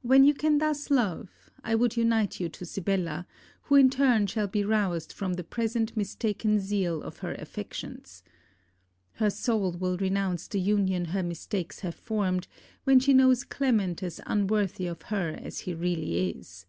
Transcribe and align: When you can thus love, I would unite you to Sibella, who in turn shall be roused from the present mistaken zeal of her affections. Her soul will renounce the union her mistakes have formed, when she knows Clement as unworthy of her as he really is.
When 0.00 0.24
you 0.24 0.32
can 0.32 0.56
thus 0.56 0.90
love, 0.90 1.50
I 1.62 1.74
would 1.74 1.94
unite 1.94 2.40
you 2.40 2.48
to 2.48 2.64
Sibella, 2.64 3.26
who 3.64 3.74
in 3.74 3.90
turn 3.90 4.26
shall 4.26 4.46
be 4.48 4.64
roused 4.64 5.12
from 5.12 5.34
the 5.34 5.44
present 5.44 5.94
mistaken 5.94 6.58
zeal 6.58 7.02
of 7.02 7.18
her 7.18 7.34
affections. 7.34 8.22
Her 9.16 9.28
soul 9.28 9.72
will 9.72 9.98
renounce 9.98 10.48
the 10.48 10.58
union 10.58 11.04
her 11.12 11.22
mistakes 11.22 11.80
have 11.80 11.94
formed, 11.96 12.48
when 12.84 12.98
she 12.98 13.12
knows 13.12 13.44
Clement 13.44 14.02
as 14.02 14.22
unworthy 14.24 14.86
of 14.86 15.02
her 15.02 15.38
as 15.42 15.58
he 15.58 15.74
really 15.74 16.30
is. 16.30 16.64